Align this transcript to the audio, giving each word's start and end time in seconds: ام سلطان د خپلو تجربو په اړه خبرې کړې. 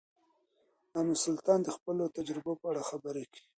ام 0.97 1.07
سلطان 1.23 1.59
د 1.63 1.69
خپلو 1.75 2.03
تجربو 2.17 2.51
په 2.59 2.65
اړه 2.71 2.81
خبرې 2.89 3.23
کړې. 3.31 3.43